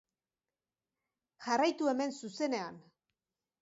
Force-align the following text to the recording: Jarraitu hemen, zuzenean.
Jarraitu 1.49 1.93
hemen, 1.95 2.19
zuzenean. 2.19 2.85